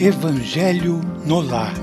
[0.00, 1.74] Evangelho no Lar.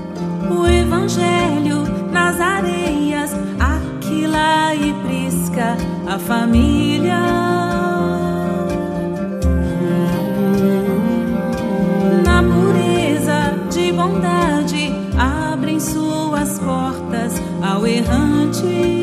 [0.50, 3.30] O Evangelho nas areias,
[3.60, 7.18] Aquila e Prisca, a família.
[12.24, 18.95] Na pureza de bondade, abrem suas portas ao errante.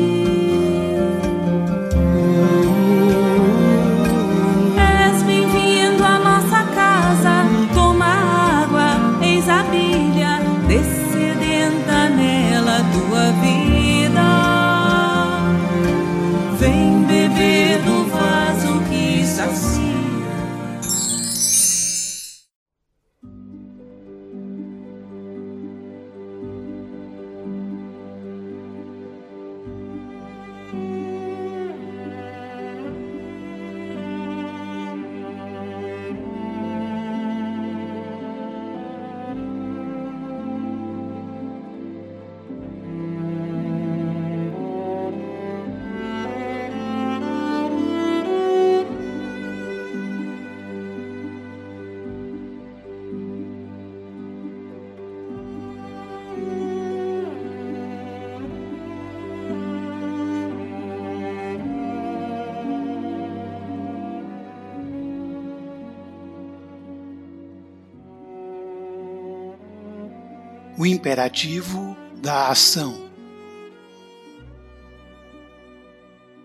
[70.76, 73.08] O imperativo da ação.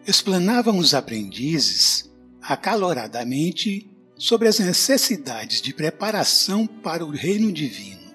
[0.06, 2.08] Explanavam os aprendizes
[2.40, 8.14] acaloradamente sobre as necessidades de preparação para o reino divino.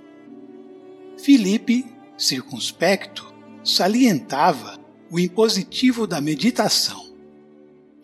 [1.19, 1.85] Filipe,
[2.17, 4.79] circunspecto, salientava
[5.11, 7.13] o impositivo da meditação.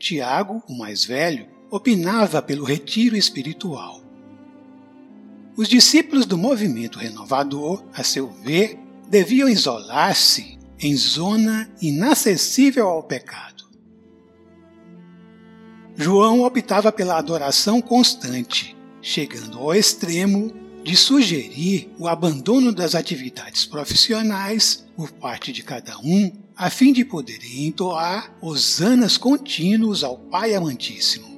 [0.00, 3.99] Tiago, o mais velho, opinava pelo retiro espiritual.
[5.60, 8.78] Os discípulos do movimento renovador, a seu ver,
[9.10, 13.64] deviam isolar-se em zona inacessível ao pecado.
[15.94, 20.50] João optava pela adoração constante, chegando ao extremo
[20.82, 27.04] de sugerir o abandono das atividades profissionais por parte de cada um, a fim de
[27.04, 31.29] poderem entoar hosanas contínuos ao Pai Amantíssimo.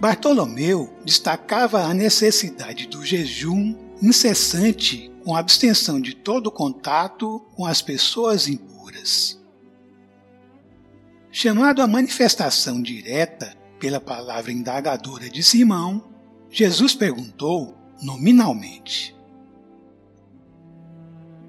[0.00, 8.46] Bartolomeu destacava a necessidade do jejum incessante com abstenção de todo contato com as pessoas
[8.46, 9.40] impuras.
[11.32, 16.04] Chamado à manifestação direta pela palavra indagadora de Simão,
[16.48, 19.16] Jesus perguntou nominalmente: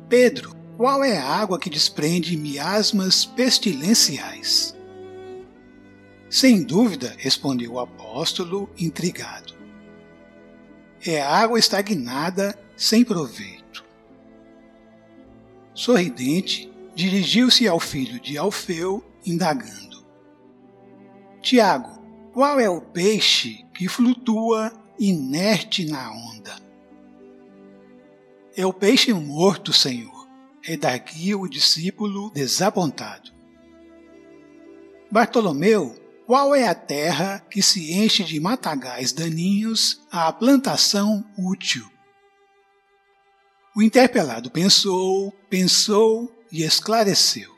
[0.09, 4.75] Pedro, qual é a água que desprende miasmas pestilenciais?
[6.29, 9.56] Sem dúvida, respondeu o apóstolo, intrigado.
[11.03, 13.84] É água estagnada sem proveito.
[15.73, 20.06] Sorridente, dirigiu-se ao filho de Alfeu, indagando:
[21.41, 22.00] Tiago,
[22.31, 26.56] qual é o peixe que flutua inerte na onda?
[28.56, 30.28] É o peixe morto, Senhor,
[30.62, 33.31] redarguiu o discípulo desapontado.
[35.09, 35.95] Bartolomeu
[36.29, 41.90] qual é a terra que se enche de matagais daninhos à plantação útil?
[43.75, 47.51] O interpelado pensou, pensou e esclareceu.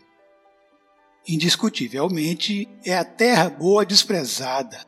[1.28, 4.88] Indiscutivelmente é a terra boa desprezada,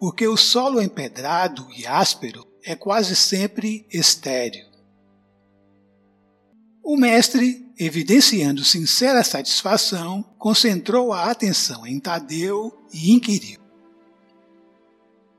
[0.00, 4.66] porque o solo empedrado e áspero é quase sempre estéril.
[6.82, 13.58] O mestre, evidenciando sincera satisfação, concentrou a atenção em Tadeu e inquiriu: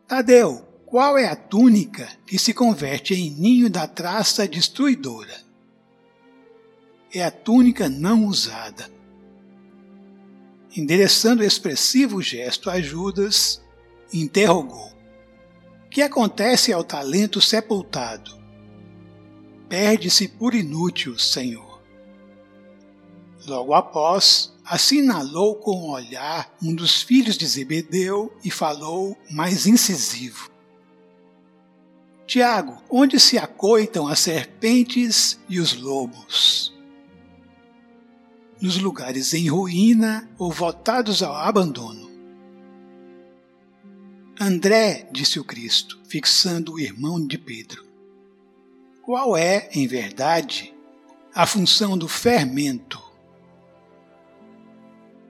[0.07, 5.39] Tadeu, qual é a túnica que se converte em ninho da traça destruidora?
[7.13, 8.89] É a túnica não usada.
[10.75, 13.61] Endereçando expressivo gesto a Judas,
[14.11, 14.91] interrogou:
[15.91, 18.41] Que acontece ao talento sepultado?
[19.69, 21.70] Perde-se por inútil, Senhor.
[23.47, 30.51] Logo após, assinalou com o olhar um dos filhos de Zebedeu e falou mais incisivo.
[32.27, 36.73] Tiago, onde se acoitam as serpentes e os lobos?
[38.61, 42.09] Nos lugares em ruína ou voltados ao abandono.
[44.39, 47.85] André, disse o Cristo, fixando o irmão de Pedro.
[49.01, 50.73] Qual é, em verdade,
[51.35, 53.10] a função do fermento?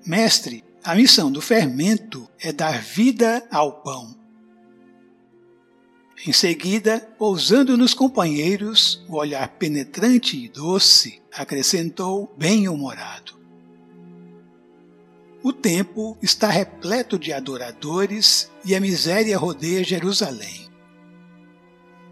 [0.06, 4.16] Mestre, a missão do fermento é dar vida ao pão.
[6.26, 13.40] Em seguida, pousando nos companheiros, o olhar penetrante e doce, acrescentou bem-humorado.
[15.44, 20.70] O templo está repleto de adoradores e a miséria rodeia Jerusalém.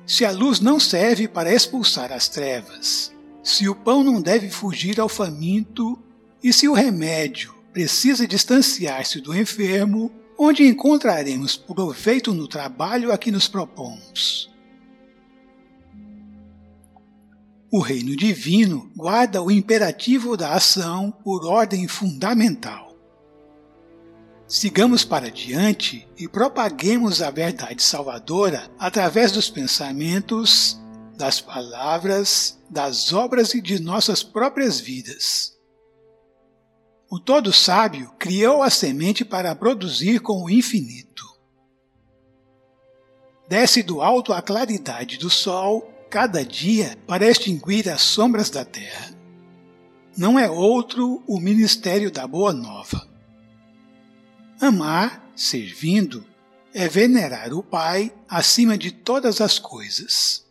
[0.06, 3.12] Se a luz não serve para expulsar as trevas,
[3.44, 5.98] se o pão não deve fugir ao faminto
[6.44, 13.32] e se o remédio precisa distanciar-se do enfermo, onde encontraremos proveito no trabalho a que
[13.32, 14.50] nos propomos.
[17.72, 22.90] O reino divino guarda o imperativo da ação por ordem fundamental.
[24.48, 30.80] Sigamos para diante e propaguemos a verdade salvadora através dos pensamentos,
[31.16, 35.59] das palavras, das obras e de nossas próprias vidas.
[37.12, 41.26] O Todo Sábio criou a semente para produzir com o infinito.
[43.48, 49.12] Desce do alto a claridade do sol cada dia para extinguir as sombras da terra.
[50.16, 53.08] Não é outro o ministério da Boa Nova.
[54.62, 56.24] Amar, servindo,
[56.76, 60.46] é venerar o Pai acima de todas as coisas.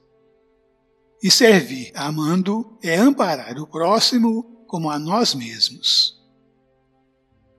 [1.23, 6.18] E servir, amando, é amparar o próximo como a nós mesmos.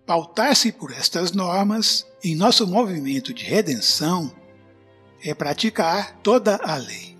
[0.09, 4.33] Pautar-se por estas normas em nosso movimento de redenção
[5.23, 7.15] é praticar toda a lei.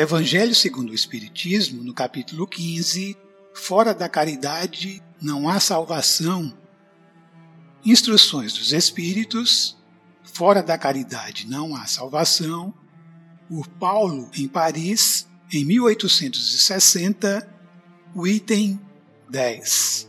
[0.00, 3.18] Evangelho segundo o Espiritismo, no capítulo 15,
[3.52, 6.56] Fora da caridade não há salvação.
[7.84, 9.76] Instruções dos Espíritos,
[10.24, 12.72] Fora da caridade não há salvação,
[13.46, 17.46] por Paulo em Paris, em 1860,
[18.14, 18.80] o item
[19.28, 20.08] 10.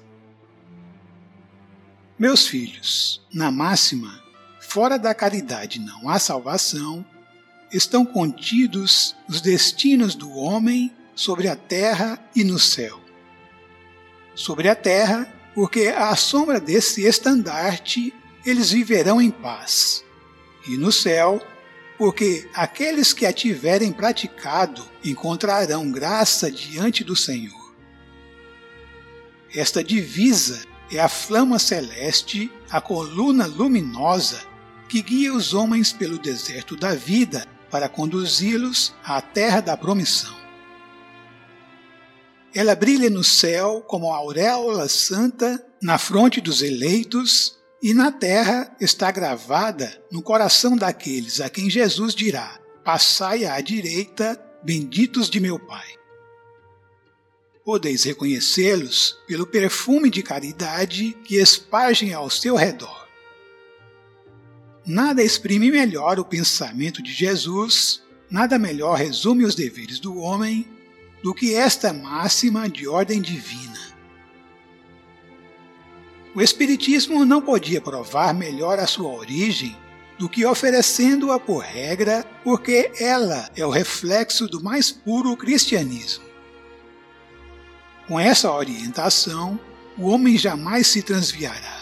[2.18, 4.24] Meus filhos, na máxima,
[4.62, 7.06] fora da caridade não há salvação,
[7.72, 13.00] estão contidos os destinos do homem sobre a terra e no céu.
[14.36, 18.14] Sobre a terra, porque à sombra desse estandarte
[18.46, 20.04] eles viverão em paz.
[20.68, 21.42] E no céu,
[21.98, 27.76] porque aqueles que a tiverem praticado encontrarão graça diante do Senhor.
[29.54, 34.42] Esta divisa é a flama celeste, a coluna luminosa
[34.88, 40.36] que guia os homens pelo deserto da vida para conduzi-los à terra da promissão.
[42.54, 48.76] Ela brilha no céu como a auréola santa na fronte dos eleitos, e na terra
[48.80, 55.58] está gravada no coração daqueles a quem Jesus dirá: Passai à direita, benditos de meu
[55.58, 55.88] Pai.
[57.64, 63.01] Podeis reconhecê-los pelo perfume de caridade que espargem ao seu redor.
[64.86, 70.68] Nada exprime melhor o pensamento de Jesus, nada melhor resume os deveres do homem
[71.22, 73.80] do que esta máxima de ordem divina.
[76.34, 79.76] O Espiritismo não podia provar melhor a sua origem
[80.18, 86.24] do que oferecendo-a por regra, porque ela é o reflexo do mais puro cristianismo.
[88.08, 89.60] Com essa orientação,
[89.98, 91.81] o homem jamais se transviará.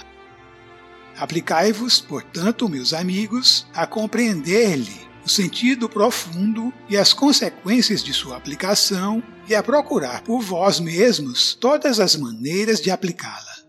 [1.19, 9.21] Aplicai-vos, portanto, meus amigos, a compreender-lhe o sentido profundo e as consequências de sua aplicação
[9.45, 13.59] e a procurar por vós mesmos todas as maneiras de aplicá-la.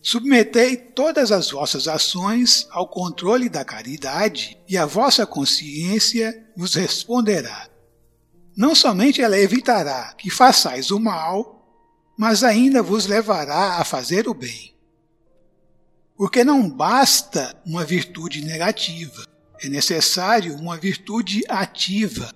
[0.00, 7.68] Submetei todas as vossas ações ao controle da caridade, e a vossa consciência vos responderá.
[8.56, 11.62] Não somente ela evitará que façais o mal,
[12.18, 14.77] mas ainda vos levará a fazer o bem.
[16.18, 19.24] Porque não basta uma virtude negativa,
[19.62, 22.34] é necessário uma virtude ativa.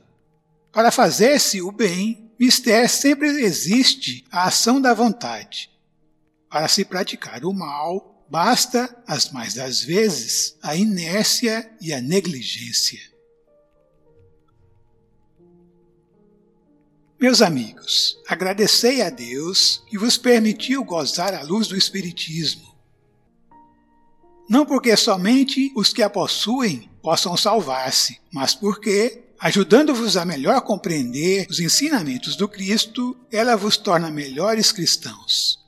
[0.71, 5.69] Para fazer-se o bem, mister sempre existe a ação da vontade.
[6.49, 13.01] Para se praticar o mal, basta, as mais das vezes, a inércia e a negligência.
[17.21, 22.72] Meus amigos, agradecei a Deus que vos permitiu gozar a luz do Espiritismo.
[24.53, 31.47] Não porque somente os que a possuem possam salvar-se, mas porque, ajudando-vos a melhor compreender
[31.49, 35.59] os ensinamentos do Cristo, ela vos torna melhores cristãos.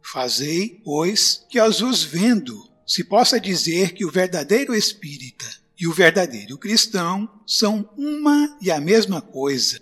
[0.00, 5.44] Fazei, pois, que aos vos vendo se possa dizer que o verdadeiro espírita
[5.78, 9.78] e o verdadeiro cristão são uma e a mesma coisa,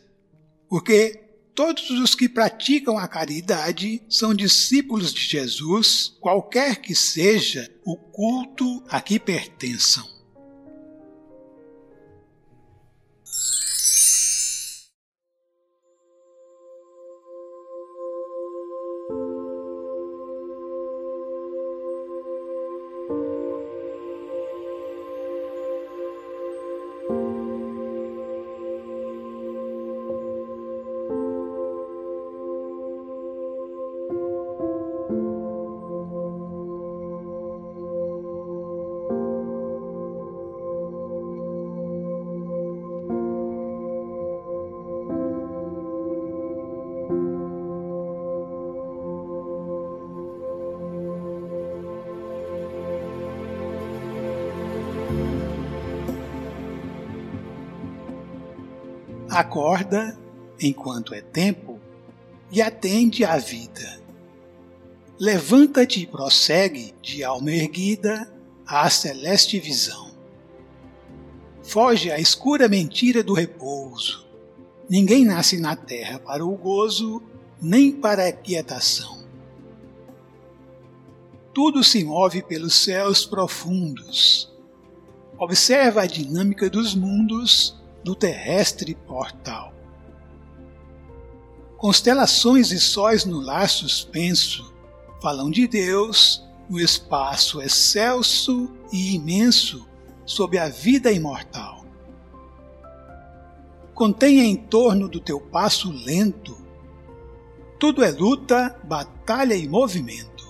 [0.69, 1.24] porque
[1.55, 8.83] todos os que praticam a caridade são discípulos de Jesus, qualquer que seja o culto
[8.89, 10.14] a que pertençam.
[59.35, 60.17] Acorda
[60.61, 61.81] enquanto é tempo
[62.53, 64.01] e atende à vida.
[65.19, 68.33] Levanta-te e prossegue de alma erguida
[68.65, 70.13] à celeste visão.
[71.65, 74.25] Foge à escura mentira do repouso.
[74.89, 77.21] Ninguém nasce na terra para o gozo,
[77.61, 79.25] nem para a quietação.
[81.53, 84.49] Tudo se move pelos céus profundos.
[85.37, 89.73] Observa a dinâmica dos mundos do terrestre portal.
[91.79, 94.73] Constelações e sóis no lar suspenso
[95.21, 99.89] falam de Deus no espaço excelso e imenso
[100.27, 101.85] sob a vida imortal.
[103.95, 106.57] Contenha em torno do teu passo lento.
[107.79, 110.45] Tudo é luta, batalha e movimento.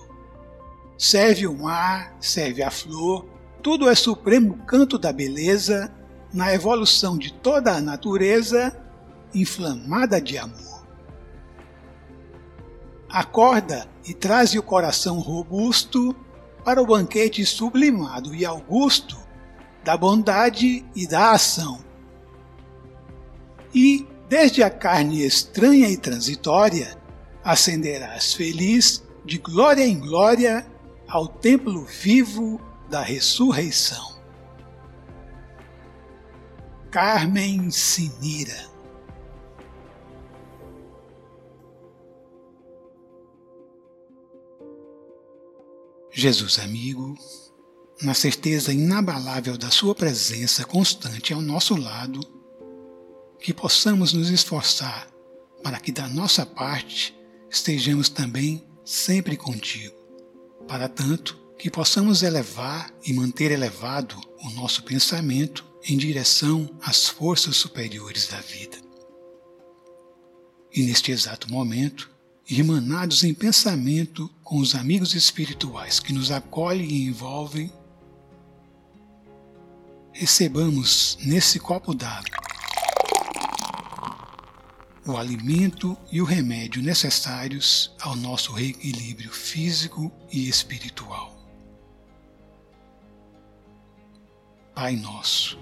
[0.97, 3.25] Serve o mar, serve a flor,
[3.61, 5.93] tudo é supremo canto da beleza
[6.35, 8.77] na evolução de toda a natureza
[9.33, 10.85] inflamada de amor.
[13.09, 16.13] Acorda e traze o coração robusto
[16.65, 19.17] para o banquete sublimado e augusto
[19.81, 21.79] da bondade e da ação.
[23.73, 26.97] E, desde a carne estranha e transitória,
[27.43, 30.65] ascenderás feliz de glória em glória
[31.07, 34.14] ao templo vivo da ressurreição.
[36.95, 38.69] Carmen Sinira.
[46.09, 47.17] Jesus amigo,
[48.01, 52.21] na certeza inabalável da Sua presença constante ao nosso lado,
[53.41, 55.09] que possamos nos esforçar
[55.61, 57.13] para que da nossa parte
[57.51, 59.97] estejamos também sempre contigo.
[60.65, 67.55] Para tanto, que possamos elevar e manter elevado o nosso pensamento em direção às forças
[67.55, 68.77] superiores da vida.
[70.73, 72.09] E neste exato momento,
[72.49, 77.71] irmanados em pensamento com os amigos espirituais que nos acolhem e envolvem,
[80.11, 82.45] recebamos nesse copo d'água
[85.07, 91.35] o alimento e o remédio necessários ao nosso reequilíbrio físico e espiritual.
[94.73, 95.59] Pai nosso,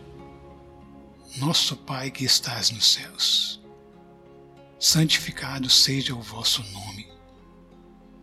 [1.38, 3.60] nosso Pai que estás nos céus,
[4.80, 7.08] santificado seja o vosso nome.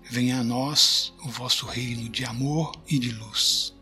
[0.09, 3.75] Venha a nós o vosso reino de amor e de luz.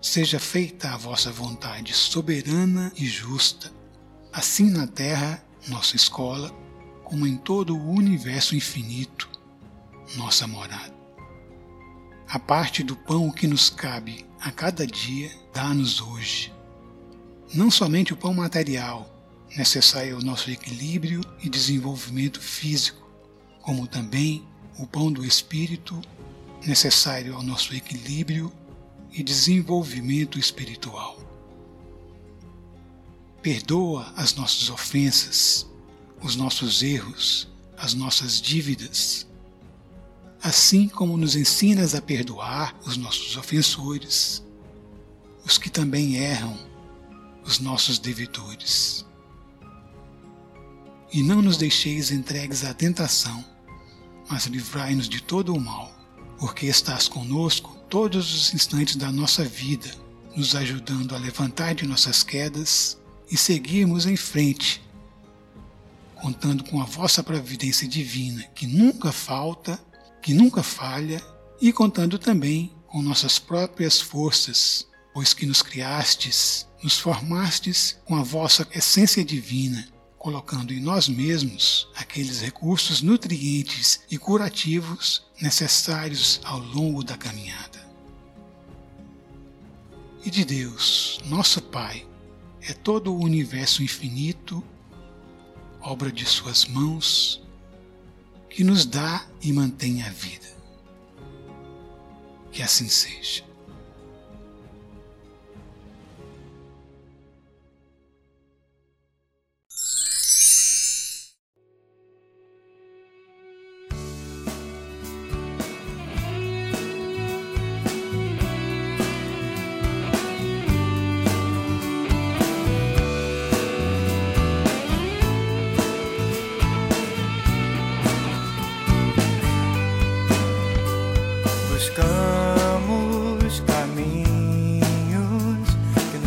[0.00, 3.72] Seja feita a vossa vontade soberana e justa,
[4.32, 6.50] assim na terra, nossa escola,
[7.04, 9.30] como em todo o universo infinito,
[10.16, 10.94] nossa morada.
[12.28, 16.52] A parte do pão que nos cabe a cada dia, dá-nos hoje.
[17.54, 19.06] Não somente o pão material,
[19.54, 23.06] necessário ao nosso equilíbrio e desenvolvimento físico,
[23.60, 26.00] como também o pão do espírito,
[26.66, 28.50] necessário ao nosso equilíbrio
[29.12, 31.18] e desenvolvimento espiritual.
[33.42, 35.66] Perdoa as nossas ofensas,
[36.22, 39.26] os nossos erros, as nossas dívidas,
[40.42, 44.42] assim como nos ensinas a perdoar os nossos ofensores,
[45.44, 46.71] os que também erram,
[47.44, 49.04] os nossos devedores.
[51.12, 53.44] E não nos deixeis entregues à tentação,
[54.30, 55.92] mas livrai-nos de todo o mal,
[56.38, 59.90] porque estás conosco todos os instantes da nossa vida,
[60.34, 62.98] nos ajudando a levantar de nossas quedas
[63.30, 64.82] e seguirmos em frente,
[66.14, 69.78] contando com a vossa providência divina, que nunca falta,
[70.22, 71.22] que nunca falha,
[71.60, 78.22] e contando também com nossas próprias forças, pois que nos criastes, nos formastes com a
[78.22, 79.86] vossa essência divina,
[80.18, 87.82] colocando em nós mesmos aqueles recursos nutrientes e curativos necessários ao longo da caminhada
[90.24, 92.06] e de Deus, nosso Pai,
[92.62, 94.62] é todo o universo infinito,
[95.80, 97.42] obra de Suas mãos,
[98.48, 100.46] que nos dá e mantém a vida.
[102.52, 103.44] Que assim seja.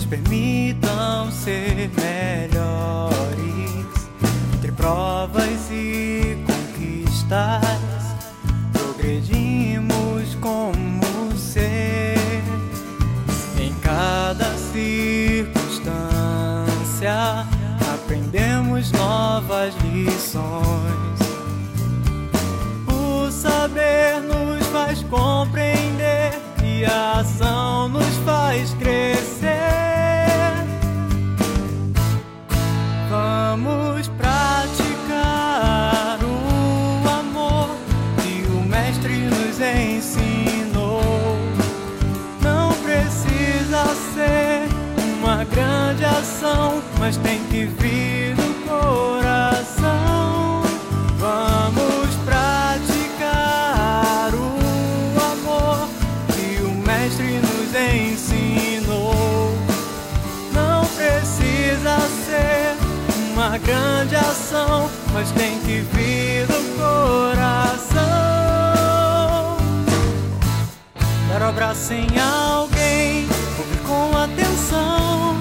[0.06, 3.26] permitam ser melhores
[4.54, 7.64] entre provas e conquistas.
[8.74, 12.18] Progredimos como ser
[13.60, 17.46] em cada circunstância.
[17.94, 20.66] Aprendemos novas lições.
[22.88, 27.24] O saber nos faz compreender que a
[47.06, 50.64] mas tem que vir do coração.
[51.20, 52.74] Vamos praticar
[54.34, 54.58] o
[55.34, 55.88] amor
[56.34, 59.54] que o Mestre nos ensinou.
[60.52, 62.76] Não precisa ser
[63.34, 65.95] uma grande ação, mas tem que vir
[71.88, 73.28] Dar o abraço em alguém,
[73.60, 75.36] ouvir com atenção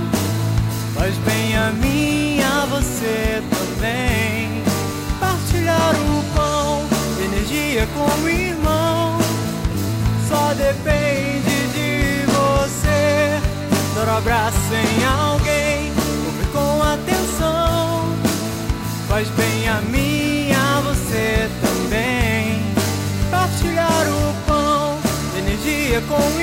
[0.94, 4.62] Faz bem a mim, a você também.
[5.20, 6.82] Partilhar o pão,
[7.24, 9.18] energia com o irmão.
[10.28, 13.40] Só depende de você.
[13.94, 15.92] Dar um abraço em alguém,
[16.26, 18.06] ouvir com atenção.
[19.08, 22.62] Faz bem a mim, a você também.
[23.30, 24.53] Partilhar o pão,
[25.84, 26.40] energia com o